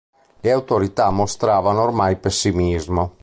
[0.39, 3.17] Le autorità mostravano ormai pessimismo.